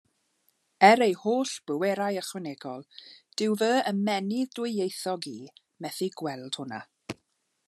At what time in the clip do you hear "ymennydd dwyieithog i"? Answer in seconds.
3.93-5.39